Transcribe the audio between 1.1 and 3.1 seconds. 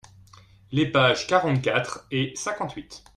quarante-quatre et cinquante-huit.